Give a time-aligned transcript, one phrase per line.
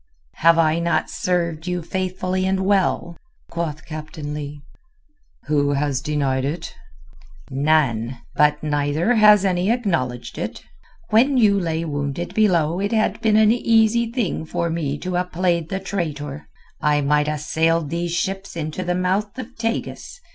[0.37, 3.15] "Have I not served you faithfully and well?"
[3.51, 4.63] quoth Captain Leigh.
[5.45, 6.73] "Who has denied it?"
[7.51, 8.17] "None.
[8.33, 10.63] But neither has any acknowledged it.
[11.11, 15.29] When you lay wounded below it had been an easy thing for me to ha'
[15.31, 16.49] played the traitor.
[16.81, 20.19] I might ha' sailed these ships into the mouth of Tagus.